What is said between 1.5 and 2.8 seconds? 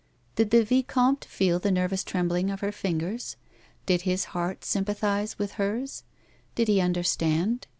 the nervous trembling of her